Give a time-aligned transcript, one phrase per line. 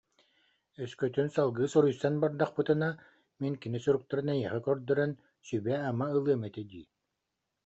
[0.85, 2.89] Өскөтүн салгыы суруйсан бардахпытына,
[3.41, 5.11] мин кини суруктарын эйиэхэ көрдөрөн,
[5.47, 6.85] сүбэ-ама ылыам этэ дии